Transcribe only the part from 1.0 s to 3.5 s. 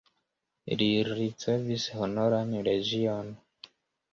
ricevis Honoran Legion.